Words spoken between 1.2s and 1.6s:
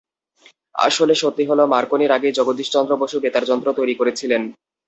সত্যি